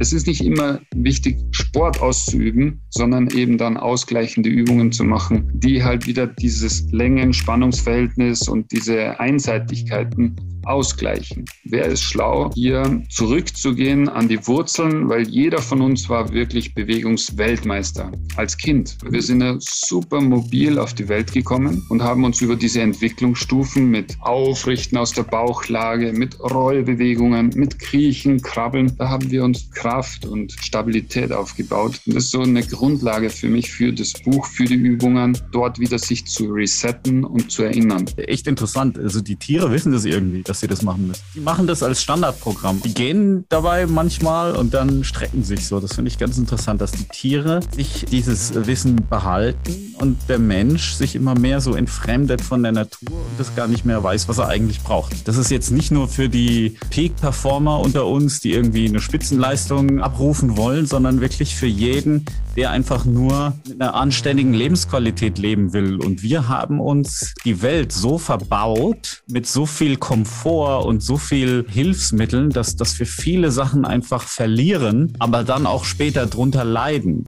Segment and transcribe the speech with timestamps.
[0.00, 1.36] es ist nicht immer wichtig,
[1.70, 8.72] Sport auszuüben, sondern eben dann ausgleichende Übungen zu machen, die halt wieder dieses Längen-Spannungsverhältnis und
[8.72, 11.44] diese Einseitigkeiten ausgleichen.
[11.64, 18.10] Wer ist schlau, hier zurückzugehen an die Wurzeln, weil jeder von uns war wirklich Bewegungsweltmeister
[18.36, 18.98] als Kind.
[19.08, 23.90] Wir sind ja super mobil auf die Welt gekommen und haben uns über diese Entwicklungsstufen
[23.90, 30.26] mit Aufrichten aus der Bauchlage, mit Rollbewegungen, mit Kriechen, Krabbeln, da haben wir uns Kraft
[30.26, 31.59] und Stabilität aufgebaut.
[32.06, 35.78] Und das ist so eine Grundlage für mich für das Buch, für die Übungen, dort
[35.78, 38.04] wieder sich zu resetten und zu erinnern.
[38.16, 38.98] Echt interessant.
[38.98, 41.22] Also die Tiere wissen das irgendwie dass sie das machen müssen.
[41.34, 42.82] Die machen das als Standardprogramm.
[42.82, 45.80] Die gehen dabei manchmal und dann strecken sich so.
[45.80, 50.92] Das finde ich ganz interessant, dass die Tiere sich dieses Wissen behalten und der Mensch
[50.94, 54.38] sich immer mehr so entfremdet von der Natur und das gar nicht mehr weiß, was
[54.38, 55.28] er eigentlich braucht.
[55.28, 60.56] Das ist jetzt nicht nur für die Peak-Performer unter uns, die irgendwie eine Spitzenleistung abrufen
[60.56, 62.24] wollen, sondern wirklich für jeden,
[62.56, 65.96] der einfach nur mit einer anständigen Lebensqualität leben will.
[65.96, 71.16] Und wir haben uns die Welt so verbaut mit so viel Komfort, Komfort und so
[71.16, 77.26] viel Hilfsmitteln, dass, dass wir viele Sachen einfach verlieren, aber dann auch später drunter leiden.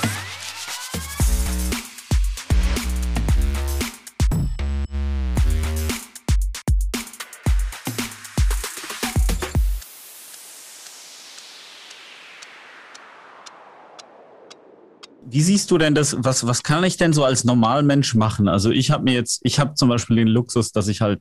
[15.33, 16.14] Wie siehst du denn das?
[16.19, 18.48] Was, was kann ich denn so als Normalmensch machen?
[18.48, 21.20] Also ich habe mir jetzt, ich habe zum Beispiel den Luxus, dass ich halt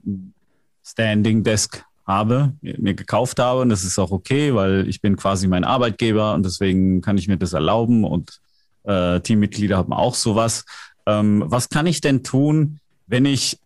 [0.84, 3.62] Standing Desk habe, mir gekauft habe.
[3.62, 7.30] Und das ist auch okay, weil ich bin quasi mein Arbeitgeber und deswegen kann ich
[7.30, 8.42] mir das erlauben und
[8.84, 10.66] äh, Teammitglieder haben auch sowas.
[11.06, 13.60] Ähm, was kann ich denn tun, wenn ich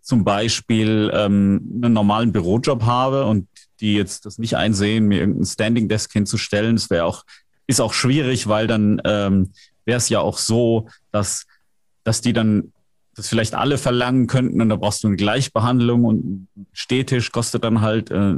[0.00, 3.48] zum Beispiel ähm, einen normalen Bürojob habe und
[3.80, 6.76] die jetzt das nicht einsehen, mir irgendein Standing Desk hinzustellen?
[6.76, 7.24] Das wäre auch,
[7.66, 9.50] ist auch schwierig, weil dann ähm,
[9.90, 11.46] wäre es ja auch so, dass,
[12.04, 12.72] dass die dann
[13.16, 17.80] das vielleicht alle verlangen könnten und da brauchst du eine Gleichbehandlung und Stehtisch kostet dann
[17.80, 18.34] halt äh,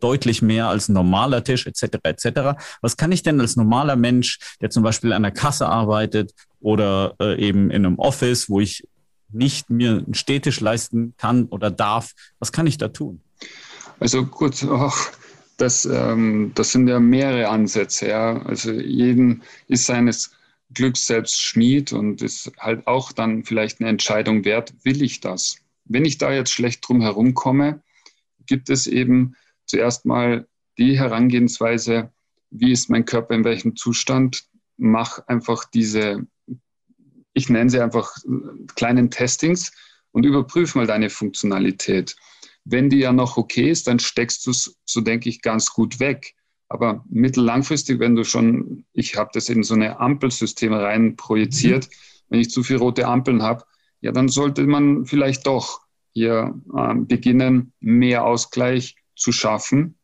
[0.00, 1.98] deutlich mehr als ein normaler Tisch etc.
[2.02, 2.62] etc.
[2.80, 7.14] Was kann ich denn als normaler Mensch, der zum Beispiel an der Kasse arbeitet oder
[7.20, 8.88] äh, eben in einem Office, wo ich
[9.30, 13.20] nicht mir einen Stehtisch leisten kann oder darf, was kann ich da tun?
[13.98, 14.90] Also gut, oh,
[15.58, 18.08] das, ähm, das sind ja mehrere Ansätze.
[18.08, 18.42] Ja.
[18.44, 20.30] Also jeden ist seines
[20.72, 25.56] Glücks selbst Schmied und ist halt auch dann vielleicht eine Entscheidung wert, will ich das?
[25.84, 27.82] Wenn ich da jetzt schlecht drum herumkomme,
[28.46, 29.34] gibt es eben
[29.66, 30.46] zuerst mal
[30.78, 32.12] die Herangehensweise,
[32.50, 34.44] wie ist mein Körper in welchem Zustand?
[34.76, 36.26] Mach einfach diese,
[37.32, 38.12] ich nenne sie einfach
[38.74, 39.72] kleinen Testings
[40.12, 42.16] und überprüf mal deine Funktionalität.
[42.64, 46.00] Wenn die ja noch okay ist, dann steckst du es, so denke ich, ganz gut
[46.00, 46.34] weg.
[46.70, 51.94] Aber mittellangfristig, wenn du schon, ich habe das in so eine Ampelsysteme rein projiziert, mhm.
[52.28, 53.64] wenn ich zu viele rote Ampeln habe,
[54.00, 55.80] ja, dann sollte man vielleicht doch
[56.12, 59.98] hier äh, beginnen, mehr Ausgleich zu schaffen.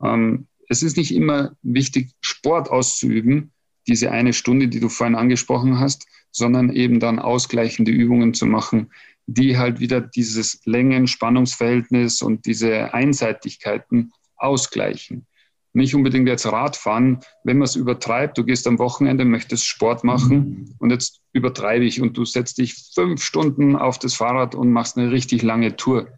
[0.00, 3.52] Ähm, es ist nicht immer wichtig, Sport auszuüben,
[3.88, 8.92] diese eine Stunde, die du vorhin angesprochen hast, sondern eben dann ausgleichende Übungen zu machen,
[9.26, 15.26] die halt wieder dieses Längen-Spannungsverhältnis und diese Einseitigkeiten ausgleichen
[15.74, 20.74] nicht unbedingt jetzt Radfahren, wenn man es übertreibt, du gehst am Wochenende, möchtest Sport machen
[20.78, 24.96] und jetzt übertreibe ich und du setzt dich fünf Stunden auf das Fahrrad und machst
[24.96, 26.08] eine richtig lange Tour.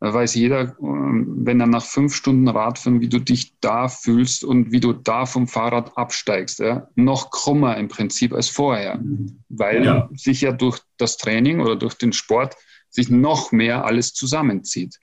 [0.00, 4.44] Da weiß jeder, ähm, wenn er nach fünf Stunden Radfahren, wie du dich da fühlst
[4.44, 6.58] und wie du da vom Fahrrad absteigst.
[6.58, 6.88] Ja?
[6.96, 9.00] Noch krummer im Prinzip als vorher,
[9.48, 10.08] weil ja.
[10.14, 12.56] sich ja durch das Training oder durch den Sport
[12.90, 14.98] sich noch mehr alles zusammenzieht.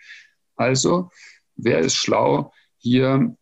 [0.56, 1.10] Also,
[1.56, 3.36] wer ist schlau, hier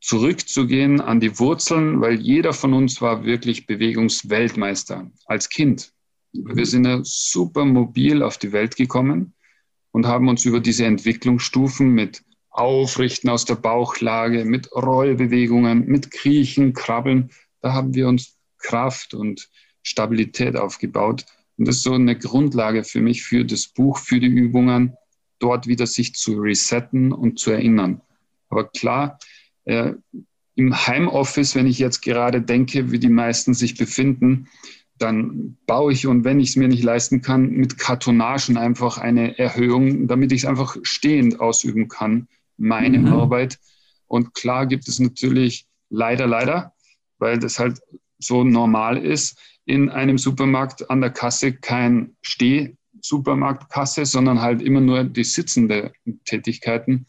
[0.00, 5.92] zurückzugehen an die Wurzeln, weil jeder von uns war wirklich Bewegungsweltmeister als Kind.
[6.32, 9.34] Wir sind ja super mobil auf die Welt gekommen
[9.92, 16.72] und haben uns über diese Entwicklungsstufen mit Aufrichten aus der Bauchlage, mit Rollbewegungen, mit Kriechen,
[16.72, 19.48] Krabbeln, da haben wir uns Kraft und
[19.82, 21.24] Stabilität aufgebaut.
[21.56, 24.94] Und das ist so eine Grundlage für mich, für das Buch, für die Übungen,
[25.38, 28.00] dort wieder sich zu resetten und zu erinnern.
[28.48, 29.18] Aber klar,
[29.68, 29.92] äh,
[30.56, 34.48] im Heimoffice, wenn ich jetzt gerade denke, wie die meisten sich befinden,
[34.98, 39.38] dann baue ich und wenn ich es mir nicht leisten kann, mit Kartonagen einfach eine
[39.38, 42.26] Erhöhung, damit ich es einfach stehend ausüben kann,
[42.56, 43.06] meine mhm.
[43.12, 43.58] Arbeit.
[44.08, 46.72] Und klar gibt es natürlich leider, leider,
[47.18, 47.80] weil das halt
[48.18, 55.04] so normal ist, in einem Supermarkt an der Kasse kein Steh-Supermarktkasse, sondern halt immer nur
[55.04, 55.92] die sitzende
[56.24, 57.06] Tätigkeiten.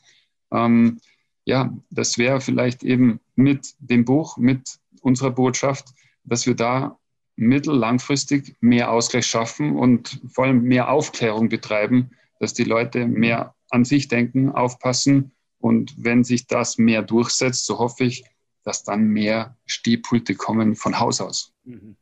[0.51, 0.99] Ähm,
[1.49, 5.89] ja, das wäre vielleicht eben mit dem Buch, mit unserer Botschaft,
[6.23, 6.97] dass wir da
[7.35, 13.55] mittel-, langfristig mehr Ausgleich schaffen und vor allem mehr Aufklärung betreiben, dass die Leute mehr
[13.69, 15.31] an sich denken, aufpassen.
[15.59, 18.23] Und wenn sich das mehr durchsetzt, so hoffe ich,
[18.63, 21.51] dass dann mehr Stehpulte kommen von Haus aus.
[21.63, 21.95] Mhm.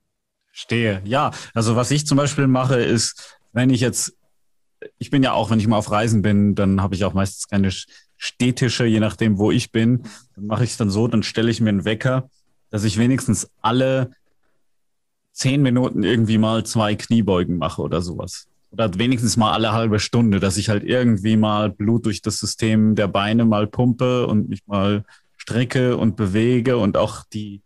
[0.51, 1.01] Stehe.
[1.05, 4.17] Ja, also was ich zum Beispiel mache, ist, wenn ich jetzt,
[4.97, 7.47] ich bin ja auch, wenn ich mal auf Reisen bin, dann habe ich auch meistens
[7.47, 7.71] keine
[8.17, 10.03] Städtische, je nachdem, wo ich bin.
[10.35, 12.29] Dann mache ich es dann so, dann stelle ich mir einen Wecker,
[12.69, 14.11] dass ich wenigstens alle
[15.31, 18.47] zehn Minuten irgendwie mal zwei Kniebeugen mache oder sowas.
[18.71, 22.95] Oder wenigstens mal alle halbe Stunde, dass ich halt irgendwie mal Blut durch das System
[22.95, 25.05] der Beine mal pumpe und mich mal
[25.37, 27.61] strecke und bewege und auch die,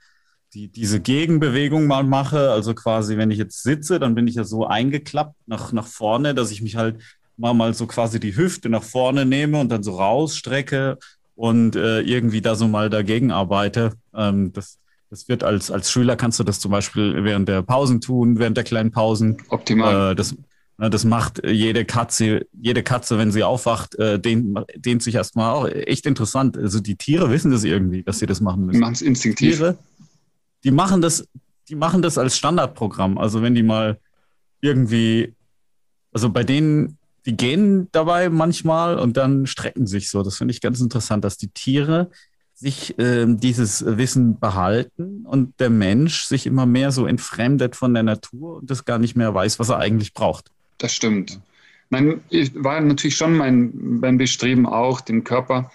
[0.54, 2.52] die, diese Gegenbewegung mal mache.
[2.52, 6.36] Also quasi, wenn ich jetzt sitze, dann bin ich ja so eingeklappt nach, nach vorne,
[6.36, 7.02] dass ich mich halt
[7.42, 10.98] mal, mal so quasi die Hüfte nach vorne nehme und dann so rausstrecke
[11.36, 13.94] und äh, irgendwie da so mal dagegen arbeite.
[14.16, 14.78] Ähm, das,
[15.10, 18.58] das wird als, als Schüler kannst du das zum Beispiel während der Pausen tun, während
[18.58, 19.38] der kleinen Pausen.
[19.50, 20.12] Optimal.
[20.12, 20.36] Äh, das,
[20.78, 25.52] ne, das macht jede Katze, jede Katze, wenn sie aufwacht, äh, dehnt, dehnt sich erstmal
[25.52, 25.68] auch.
[25.68, 26.58] Echt interessant.
[26.58, 28.78] Also die Tiere wissen das irgendwie, dass sie das machen müssen.
[28.78, 29.58] Die machen es instinktiv.
[29.58, 29.78] Tiere,
[30.64, 31.28] die machen das,
[31.70, 33.18] die machen das als Standardprogramm.
[33.18, 34.00] Also wenn die mal
[34.60, 35.34] irgendwie,
[36.14, 40.24] also bei denen, die gehen dabei manchmal und dann strecken sich so.
[40.24, 42.10] Das finde ich ganz interessant, dass die Tiere
[42.56, 48.04] sich äh, dieses Wissen behalten und der Mensch sich immer mehr so entfremdet von der
[48.04, 50.52] Natur und das gar nicht mehr weiß, was er eigentlich braucht.
[50.78, 51.40] Das stimmt.
[51.90, 52.22] Nein,
[52.54, 55.72] war natürlich schon mein, mein Bestreben auch, dem Körper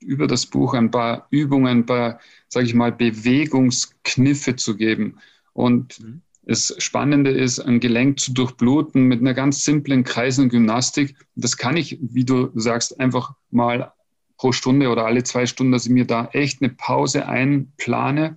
[0.00, 5.18] über das Buch ein paar Übungen, ein paar, sage ich mal, Bewegungskniffe zu geben.
[5.52, 6.22] Und mhm.
[6.44, 11.16] Das Spannende ist, ein Gelenk zu durchbluten mit einer ganz simplen kreisenden Gymnastik.
[11.36, 13.92] Das kann ich, wie du sagst, einfach mal
[14.36, 18.36] pro Stunde oder alle zwei Stunden, dass ich mir da echt eine Pause einplane.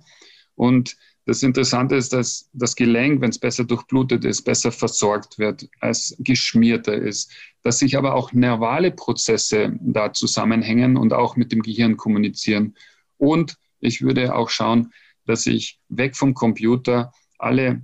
[0.54, 5.68] Und das Interessante ist, dass das Gelenk, wenn es besser durchblutet ist, besser versorgt wird,
[5.80, 7.32] als geschmierter ist.
[7.62, 12.76] Dass sich aber auch nervale Prozesse da zusammenhängen und auch mit dem Gehirn kommunizieren.
[13.18, 14.92] Und ich würde auch schauen,
[15.24, 17.82] dass ich weg vom Computer alle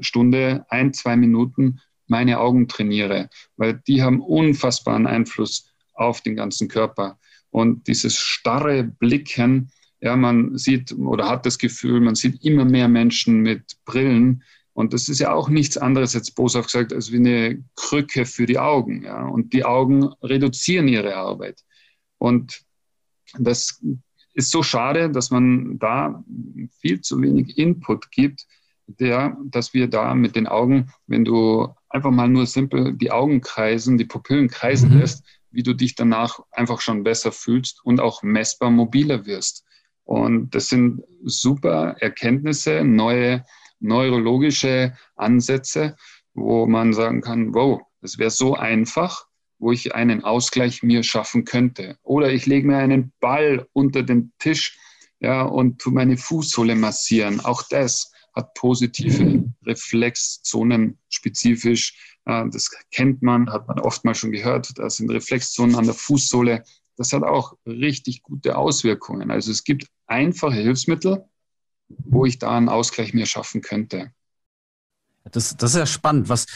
[0.00, 6.68] Stunde, ein, zwei Minuten meine Augen trainiere, weil die haben unfassbaren Einfluss auf den ganzen
[6.68, 7.18] Körper.
[7.50, 12.88] Und dieses starre Blicken, ja, man sieht oder hat das Gefühl, man sieht immer mehr
[12.88, 14.42] Menschen mit Brillen.
[14.74, 18.44] Und das ist ja auch nichts anderes, jetzt boshaft gesagt, als wie eine Krücke für
[18.44, 19.04] die Augen.
[19.04, 19.26] Ja.
[19.26, 21.62] Und die Augen reduzieren ihre Arbeit.
[22.18, 22.64] Und
[23.38, 23.80] das
[24.34, 26.24] ist so schade, dass man da
[26.80, 28.46] viel zu wenig Input gibt,
[28.86, 33.40] der, dass wir da mit den Augen, wenn du einfach mal nur simpel die Augen
[33.40, 35.00] kreisen, die Pupillen kreisen mhm.
[35.00, 39.64] lässt, wie du dich danach einfach schon besser fühlst und auch messbar mobiler wirst.
[40.04, 43.44] Und das sind super Erkenntnisse, neue
[43.80, 45.96] neurologische Ansätze,
[46.32, 49.26] wo man sagen kann, wow, das wäre so einfach,
[49.58, 51.96] wo ich einen Ausgleich mir schaffen könnte.
[52.02, 54.78] Oder ich lege mir einen Ball unter den Tisch
[55.20, 57.40] ja, und tu meine Fußsohle massieren.
[57.40, 64.78] Auch das hat positive Reflexzonen spezifisch das kennt man, hat man oft mal schon gehört.
[64.78, 66.64] Da sind Reflexzonen an der Fußsohle.
[66.96, 69.30] Das hat auch richtig gute Auswirkungen.
[69.30, 71.24] Also es gibt einfache Hilfsmittel,
[71.88, 74.12] wo ich da einen Ausgleich mir schaffen könnte.
[75.30, 76.28] Das, das ist ja spannend.
[76.28, 76.46] Was,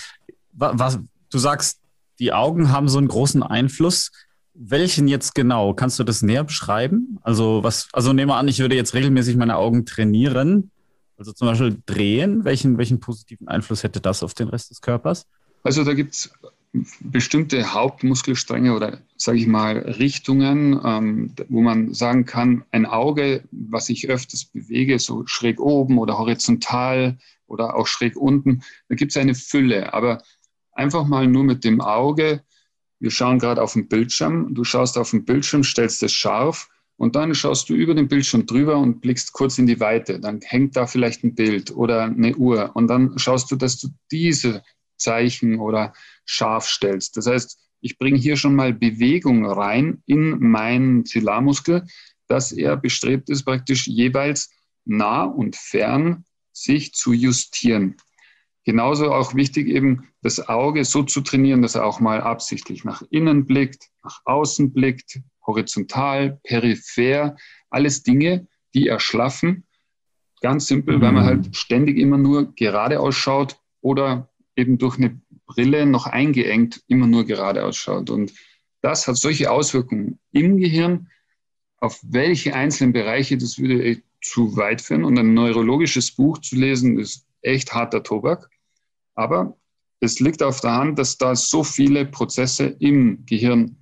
[0.52, 0.98] was,
[1.30, 1.80] du sagst,
[2.18, 4.10] die Augen haben so einen großen Einfluss.
[4.54, 5.74] Welchen jetzt genau?
[5.74, 7.18] Kannst du das näher beschreiben?
[7.22, 10.70] Also, was, also nehme an, ich würde jetzt regelmäßig meine Augen trainieren.
[11.18, 12.44] Also zum Beispiel drehen.
[12.44, 15.26] Welchen, welchen positiven Einfluss hätte das auf den Rest des Körpers?
[15.64, 16.30] Also da gibt es
[17.00, 23.88] bestimmte Hauptmuskelstränge oder sage ich mal Richtungen, ähm, wo man sagen kann, ein Auge, was
[23.88, 29.16] ich öfters bewege, so schräg oben oder horizontal oder auch schräg unten, da gibt es
[29.16, 29.92] eine Fülle.
[29.94, 30.22] Aber
[30.72, 32.44] einfach mal nur mit dem Auge,
[33.00, 36.68] wir schauen gerade auf den Bildschirm, du schaust auf den Bildschirm, stellst es scharf
[36.98, 40.18] und dann schaust du über den Bildschirm drüber und blickst kurz in die Weite.
[40.18, 43.88] Dann hängt da vielleicht ein Bild oder eine Uhr und dann schaust du, dass du
[44.10, 44.64] diese
[44.96, 45.92] Zeichen oder
[46.24, 47.16] scharf stellst.
[47.16, 51.86] Das heißt, ich bringe hier schon mal Bewegung rein in meinen Zillarmuskel,
[52.26, 54.50] dass er bestrebt ist, praktisch jeweils
[54.84, 57.96] nah und fern sich zu justieren.
[58.64, 63.02] Genauso auch wichtig eben, das Auge so zu trainieren, dass er auch mal absichtlich nach
[63.10, 67.36] innen blickt, nach außen blickt, horizontal, peripher,
[67.70, 69.66] alles Dinge, die erschlaffen.
[70.40, 71.26] Ganz simpel, weil man mhm.
[71.26, 77.24] halt ständig immer nur gerade ausschaut oder eben durch eine Brille noch eingeengt immer nur
[77.24, 78.10] gerade ausschaut.
[78.10, 78.32] Und
[78.82, 81.08] das hat solche Auswirkungen im Gehirn.
[81.80, 86.98] Auf welche einzelnen Bereiche, das würde zu weit führen und ein neurologisches Buch zu lesen
[86.98, 88.50] ist echt harter Tobak.
[89.14, 89.56] Aber
[90.00, 93.76] es liegt auf der Hand, dass da so viele Prozesse im Gehirn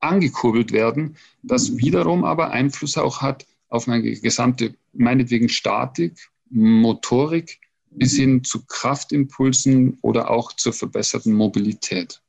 [0.00, 7.60] angekurbelt werden, das wiederum aber Einfluss auch hat auf meine gesamte, meinetwegen Statik, Motorik
[7.90, 12.20] bis hin zu Kraftimpulsen oder auch zur verbesserten Mobilität.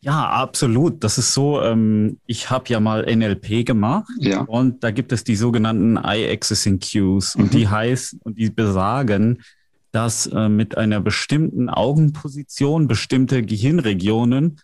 [0.00, 1.02] Ja, absolut.
[1.02, 4.42] Das ist so, ähm, ich habe ja mal NLP gemacht ja.
[4.42, 7.50] und da gibt es die sogenannten Eye-Accessing Cues und mhm.
[7.50, 9.42] die heißen und die besagen,
[9.90, 14.60] dass äh, mit einer bestimmten Augenposition bestimmte Gehirnregionen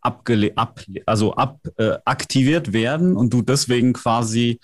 [0.00, 4.60] abgele ab, also ab, äh, aktiviert werden und du deswegen quasi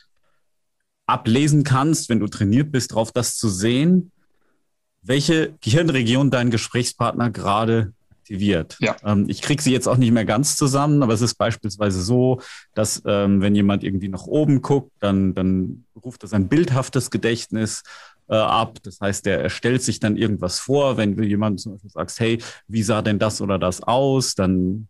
[1.06, 4.12] ablesen kannst, wenn du trainiert bist, darauf das zu sehen,
[5.02, 8.76] welche Gehirnregion dein Gesprächspartner gerade aktiviert.
[8.80, 8.96] Ja.
[9.04, 12.40] Ähm, ich kriege sie jetzt auch nicht mehr ganz zusammen, aber es ist beispielsweise so,
[12.74, 17.82] dass ähm, wenn jemand irgendwie nach oben guckt, dann, dann ruft das ein bildhaftes Gedächtnis
[18.28, 18.78] äh, ab.
[18.84, 20.96] Das heißt, der stellt sich dann irgendwas vor.
[20.96, 24.86] Wenn du jemandem zum Beispiel sagst, hey, wie sah denn das oder das aus, dann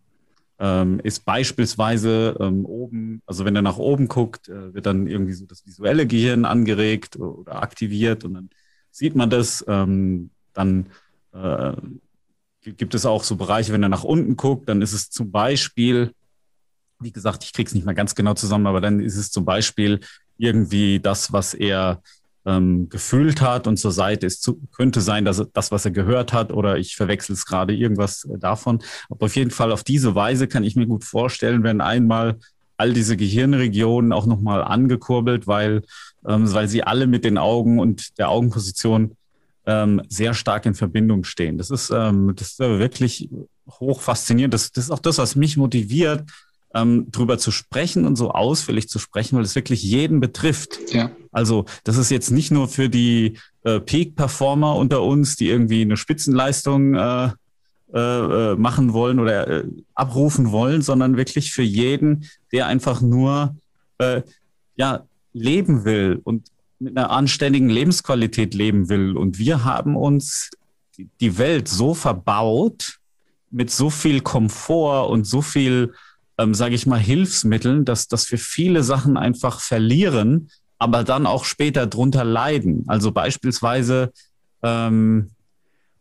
[0.62, 5.32] ähm, ist beispielsweise ähm, oben, also wenn er nach oben guckt, äh, wird dann irgendwie
[5.32, 8.50] so das visuelle Gehirn angeregt oder aktiviert und dann
[8.92, 9.64] sieht man das.
[9.66, 10.86] Ähm, dann
[11.32, 11.72] äh,
[12.60, 16.14] gibt es auch so Bereiche, wenn er nach unten guckt, dann ist es zum Beispiel,
[17.00, 19.44] wie gesagt, ich kriege es nicht mehr ganz genau zusammen, aber dann ist es zum
[19.44, 19.98] Beispiel
[20.38, 22.00] irgendwie das, was er
[22.44, 26.32] ähm, gefühlt hat und zur Seite ist, zu, könnte sein, dass das, was er gehört
[26.32, 28.82] hat, oder ich verwechsel es gerade irgendwas äh, davon.
[29.10, 32.38] Aber auf jeden Fall auf diese Weise kann ich mir gut vorstellen, wenn einmal
[32.76, 35.82] all diese Gehirnregionen auch nochmal angekurbelt, weil,
[36.26, 39.16] ähm, weil sie alle mit den Augen und der Augenposition
[39.64, 41.58] ähm, sehr stark in Verbindung stehen.
[41.58, 43.28] Das ist, ähm, das ist wirklich
[43.70, 44.52] hoch faszinierend.
[44.52, 46.24] Das, das ist auch das, was mich motiviert,
[46.74, 50.80] ähm, drüber zu sprechen und so ausführlich zu sprechen, weil es wirklich jeden betrifft.
[50.92, 51.12] Ja.
[51.32, 55.96] Also das ist jetzt nicht nur für die äh, Peak-Performer unter uns, die irgendwie eine
[55.96, 57.30] Spitzenleistung äh,
[57.92, 63.56] äh, äh machen wollen oder äh, abrufen wollen, sondern wirklich für jeden, der einfach nur
[63.98, 64.22] äh,
[64.76, 66.48] ja leben will und
[66.78, 69.16] mit einer anständigen Lebensqualität leben will.
[69.16, 70.50] Und wir haben uns
[71.20, 72.98] die Welt so verbaut
[73.50, 75.94] mit so viel Komfort und so viel,
[76.38, 80.50] ähm, sage ich mal, Hilfsmitteln, dass, dass wir viele Sachen einfach verlieren,
[80.82, 82.84] aber dann auch später drunter leiden.
[82.88, 84.12] Also beispielsweise,
[84.62, 85.30] ähm,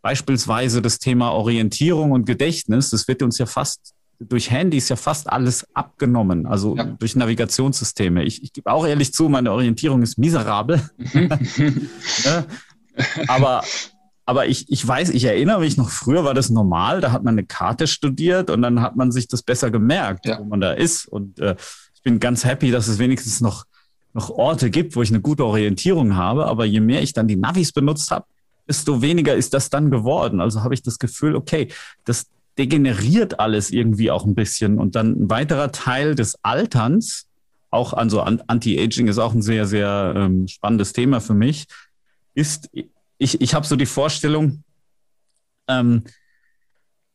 [0.01, 5.31] beispielsweise das Thema Orientierung und Gedächtnis, das wird uns ja fast durch Handys ja fast
[5.31, 6.83] alles abgenommen, also ja.
[6.83, 8.23] durch Navigationssysteme.
[8.23, 10.81] Ich, ich gebe auch ehrlich zu, meine Orientierung ist miserabel.
[12.23, 12.45] ja,
[13.27, 13.63] aber
[14.25, 17.33] aber ich, ich weiß, ich erinnere mich noch, früher war das normal, da hat man
[17.33, 20.39] eine Karte studiert und dann hat man sich das besser gemerkt, ja.
[20.39, 21.05] wo man da ist.
[21.07, 21.55] Und äh,
[21.95, 23.65] ich bin ganz happy, dass es wenigstens noch,
[24.13, 26.45] noch Orte gibt, wo ich eine gute Orientierung habe.
[26.45, 28.25] Aber je mehr ich dann die Navis benutzt habe,
[28.67, 30.41] desto weniger ist das dann geworden.
[30.41, 31.69] Also habe ich das Gefühl, okay,
[32.05, 32.27] das,
[32.57, 34.79] degeneriert alles irgendwie auch ein bisschen.
[34.79, 37.27] Und dann ein weiterer Teil des Alterns,
[37.69, 41.65] auch also Anti-Aging ist auch ein sehr, sehr ähm, spannendes Thema für mich,
[42.33, 42.69] ist,
[43.17, 44.63] ich, ich habe so die Vorstellung,
[45.67, 46.03] ähm,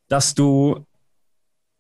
[0.09, 0.87] dass du,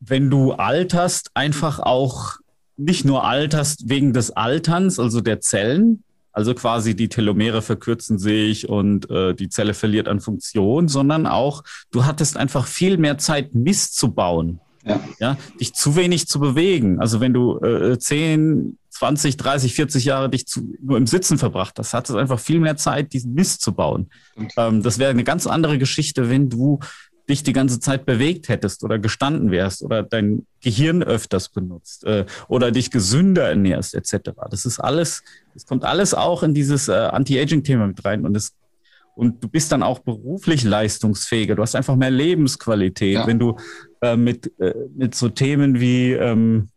[0.00, 2.37] wenn du alterst, einfach auch
[2.76, 6.02] nicht nur alterst wegen des Alterns, also der Zellen,
[6.33, 11.64] also quasi die Telomere verkürzen sich und äh, die Zelle verliert an Funktion, sondern auch,
[11.90, 14.61] du hattest einfach viel mehr Zeit, Mist zu bauen.
[14.85, 15.00] Ja.
[15.18, 17.00] ja dich zu wenig zu bewegen.
[17.00, 21.78] Also wenn du äh, 10, 20, 30, 40 Jahre dich zu, nur im Sitzen verbracht
[21.78, 24.11] hast, hattest du einfach viel mehr Zeit, diesen Mist zu bauen.
[24.59, 26.80] Ähm, das wäre eine ganz andere Geschichte, wenn du
[27.28, 32.25] dich die ganze Zeit bewegt hättest oder gestanden wärst oder dein Gehirn öfters benutzt äh,
[32.49, 34.30] oder dich gesünder ernährst etc.
[34.50, 35.23] Das ist alles,
[35.54, 38.54] es kommt alles auch in dieses äh, Anti-Aging-Thema mit rein und es
[39.16, 41.54] und du bist dann auch beruflich leistungsfähiger.
[41.54, 43.26] Du hast einfach mehr Lebensqualität, ja.
[43.26, 43.56] wenn du
[44.02, 46.68] äh, mit, äh, mit so Themen wie ähm,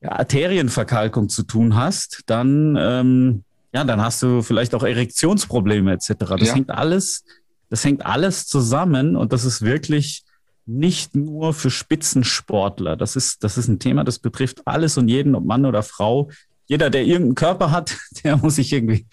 [0.00, 6.14] ja, Arterienverkalkung zu tun hast, dann ähm, ja, dann hast du vielleicht auch Erektionsprobleme etc.
[6.18, 6.54] Das ja.
[6.54, 7.24] hängt alles
[7.72, 10.24] das hängt alles zusammen und das ist wirklich
[10.66, 12.98] nicht nur für Spitzensportler.
[12.98, 16.28] Das ist, das ist ein Thema, das betrifft alles und jeden, ob Mann oder Frau.
[16.66, 19.06] Jeder, der irgendeinen Körper hat, der muss sich irgendwie,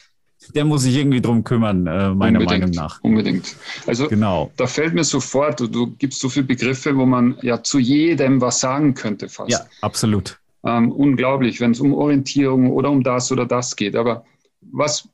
[0.53, 3.01] der muss sich irgendwie drum kümmern, äh, meiner unbedingt, Meinung nach.
[3.01, 3.55] Unbedingt.
[3.87, 4.51] Also genau.
[4.57, 8.41] da fällt mir sofort, du, du gibst so viele Begriffe, wo man ja zu jedem
[8.41, 9.51] was sagen könnte fast.
[9.51, 10.37] Ja, absolut.
[10.65, 13.95] Ähm, unglaublich, wenn es um Orientierung oder um das oder das geht.
[13.95, 14.25] Aber
[14.59, 15.07] was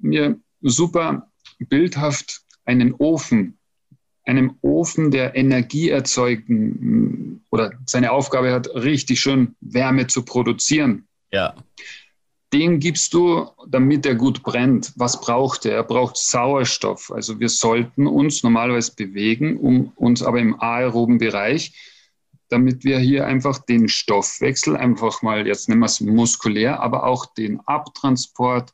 [0.00, 1.28] mir super
[1.60, 3.58] bildhaft einen Ofen,
[4.24, 11.06] einem Ofen, der Energie erzeugen oder seine Aufgabe hat, richtig schön Wärme zu produzieren.
[11.32, 11.54] Ja.
[12.52, 14.92] den gibst du, damit er gut brennt.
[14.96, 15.74] Was braucht er?
[15.76, 17.12] Er braucht Sauerstoff.
[17.12, 21.72] Also wir sollten uns normalerweise bewegen, um uns aber im aeroben Bereich,
[22.48, 27.26] damit wir hier einfach den Stoffwechsel einfach mal, jetzt nennen wir es muskulär, aber auch
[27.26, 28.72] den Abtransport,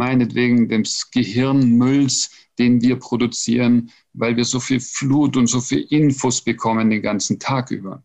[0.00, 6.40] meinetwegen des Gehirnmülls, den wir produzieren, weil wir so viel Flut und so viel Infos
[6.40, 8.02] bekommen den ganzen Tag über.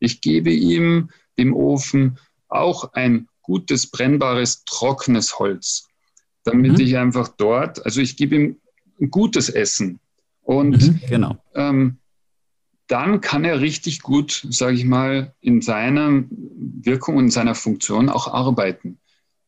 [0.00, 2.18] Ich gebe ihm, dem Ofen,
[2.48, 5.86] auch ein gutes, brennbares, trockenes Holz,
[6.42, 6.80] damit mhm.
[6.80, 8.56] ich einfach dort, also ich gebe ihm
[9.00, 10.00] ein gutes Essen.
[10.42, 11.36] Und mhm, genau.
[11.54, 11.98] ähm,
[12.88, 18.26] dann kann er richtig gut, sage ich mal, in seiner Wirkung und seiner Funktion auch
[18.26, 18.98] arbeiten.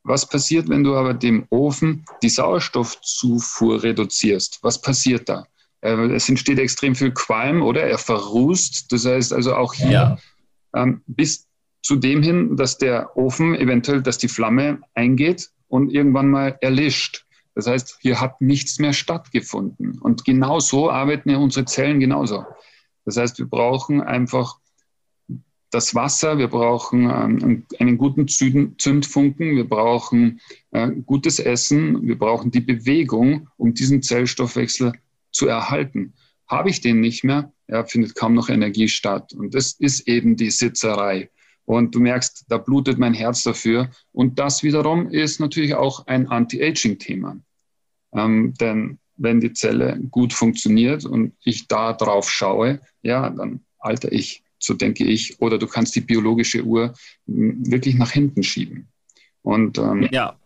[0.05, 4.59] Was passiert, wenn du aber dem Ofen die Sauerstoffzufuhr reduzierst?
[4.63, 5.47] Was passiert da?
[5.81, 8.93] Es entsteht extrem viel Qualm oder er verrußt.
[8.93, 10.19] Das heißt also auch hier ja.
[10.75, 11.49] ähm, bis
[11.83, 17.27] zu dem hin, dass der Ofen eventuell, dass die Flamme eingeht und irgendwann mal erlischt.
[17.55, 19.99] Das heißt, hier hat nichts mehr stattgefunden.
[19.99, 22.45] Und genau so arbeiten ja unsere Zellen genauso.
[23.05, 24.59] Das heißt, wir brauchen einfach
[25.73, 32.51] das Wasser, wir brauchen ähm, einen guten Zündfunken, wir brauchen äh, gutes Essen, wir brauchen
[32.51, 34.93] die Bewegung, um diesen Zellstoffwechsel
[35.31, 36.13] zu erhalten.
[36.47, 39.33] Habe ich den nicht mehr, ja, findet kaum noch Energie statt.
[39.33, 41.31] Und das ist eben die Sitzerei.
[41.65, 43.91] Und du merkst, da blutet mein Herz dafür.
[44.13, 47.39] Und das wiederum ist natürlich auch ein Anti-Aging-Thema.
[48.15, 54.13] Ähm, denn wenn die Zelle gut funktioniert und ich da drauf schaue, ja, dann alter
[54.13, 55.41] ich, so denke ich.
[55.41, 56.95] Oder du kannst die biologische Uhr
[57.27, 58.89] wirklich nach hinten schieben.
[59.43, 60.39] Und ähm, ja.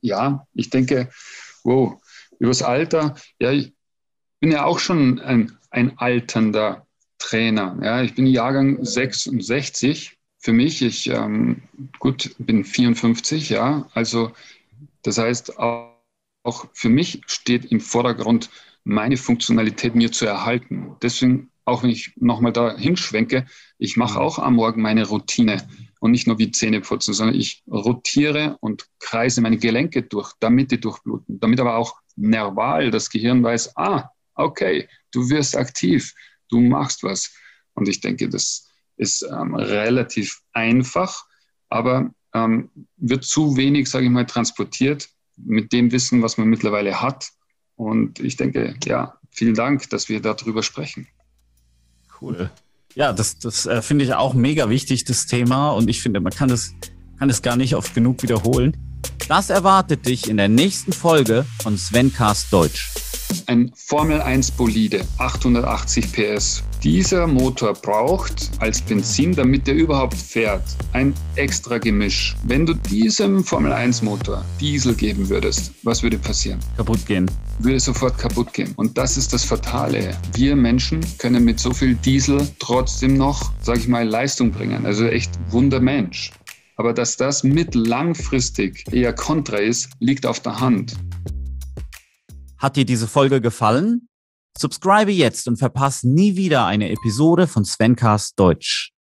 [0.00, 1.10] ja, ich denke,
[1.64, 2.00] wow,
[2.38, 3.72] übers Alter, ja, ich
[4.40, 6.86] bin ja auch schon ein, ein alternder
[7.18, 7.78] Trainer.
[7.82, 10.18] Ja, ich bin Jahrgang 66.
[10.38, 11.62] Für mich, ich ähm,
[12.00, 13.88] gut bin 54, ja.
[13.94, 14.32] Also
[15.02, 15.92] das heißt, auch,
[16.42, 18.50] auch für mich steht im Vordergrund,
[18.84, 20.96] meine Funktionalität mir zu erhalten.
[21.00, 23.46] Deswegen, auch wenn ich nochmal da hinschwenke,
[23.78, 25.66] ich mache auch am Morgen meine Routine
[26.00, 30.72] und nicht nur wie Zähne putzen, sondern ich rotiere und kreise meine Gelenke durch, damit
[30.72, 36.14] die durchbluten, damit aber auch nerval das Gehirn weiß, ah, okay, du wirst aktiv
[36.52, 37.34] du machst was.
[37.74, 41.24] Und ich denke, das ist ähm, relativ einfach,
[41.70, 47.00] aber ähm, wird zu wenig, sage ich mal, transportiert mit dem Wissen, was man mittlerweile
[47.00, 47.30] hat.
[47.76, 51.08] Und ich denke, ja, vielen Dank, dass wir darüber sprechen.
[52.22, 52.50] Cool.
[52.94, 55.70] Ja, das, das äh, finde ich auch mega wichtig, das Thema.
[55.70, 56.74] Und ich finde, man kann es
[57.18, 58.76] kann es gar nicht oft genug wiederholen.
[59.28, 62.90] Das erwartet dich in der nächsten Folge von Svencast Deutsch
[63.46, 66.62] ein Formel 1 Bolide, 880 PS.
[66.82, 72.34] Dieser Motor braucht als Benzin, damit er überhaupt fährt, ein extra Gemisch.
[72.44, 76.58] Wenn du diesem Formel 1 Motor Diesel geben würdest, was würde passieren?
[76.76, 77.30] Kaputt gehen.
[77.60, 78.72] Würde sofort kaputt gehen.
[78.76, 80.16] Und das ist das Fatale.
[80.34, 84.84] Wir Menschen können mit so viel Diesel trotzdem noch, sag ich mal, Leistung bringen.
[84.84, 86.32] Also echt Wundermensch.
[86.82, 90.96] Aber dass das mittellangfristig eher kontra ist, liegt auf der Hand.
[92.58, 94.08] Hat dir diese Folge gefallen?
[94.58, 98.91] Subscribe jetzt und verpasse nie wieder eine Episode von Svencast Deutsch.